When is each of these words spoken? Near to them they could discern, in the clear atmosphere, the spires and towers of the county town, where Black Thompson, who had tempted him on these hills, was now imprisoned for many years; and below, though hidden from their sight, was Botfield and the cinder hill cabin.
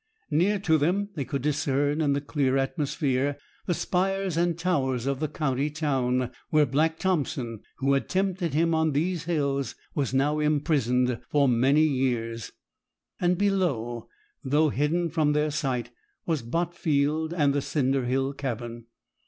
Near 0.31 0.57
to 0.61 0.79
them 0.79 1.09
they 1.13 1.23
could 1.23 1.43
discern, 1.43 2.01
in 2.01 2.13
the 2.13 2.21
clear 2.21 2.57
atmosphere, 2.57 3.37
the 3.67 3.75
spires 3.75 4.35
and 4.35 4.57
towers 4.57 5.05
of 5.05 5.19
the 5.19 5.27
county 5.27 5.69
town, 5.69 6.31
where 6.49 6.65
Black 6.65 6.97
Thompson, 6.97 7.59
who 7.77 7.93
had 7.93 8.09
tempted 8.09 8.55
him 8.55 8.73
on 8.73 8.93
these 8.93 9.25
hills, 9.25 9.75
was 9.93 10.11
now 10.11 10.39
imprisoned 10.39 11.21
for 11.29 11.47
many 11.47 11.83
years; 11.83 12.51
and 13.19 13.37
below, 13.37 14.09
though 14.43 14.69
hidden 14.69 15.11
from 15.11 15.33
their 15.33 15.51
sight, 15.51 15.91
was 16.25 16.41
Botfield 16.41 17.31
and 17.31 17.53
the 17.53 17.61
cinder 17.61 18.05
hill 18.05 18.33
cabin. 18.33 18.85